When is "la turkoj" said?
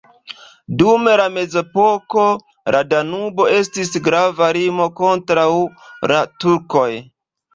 6.13-6.89